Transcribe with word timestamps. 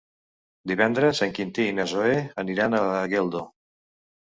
Divendres 0.71 1.21
en 1.25 1.35
Quintí 1.35 1.67
i 1.73 1.77
na 1.81 1.87
Zoè 1.93 2.17
aniran 2.47 2.81
a 2.81 2.83
Geldo. 3.15 3.47